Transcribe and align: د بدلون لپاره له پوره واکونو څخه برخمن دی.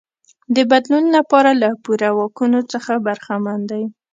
د 0.55 0.57
بدلون 0.71 1.05
لپاره 1.17 1.51
له 1.61 1.69
پوره 1.83 2.09
واکونو 2.17 2.59
څخه 2.71 2.93
برخمن 3.05 3.59
دی. 3.71 3.83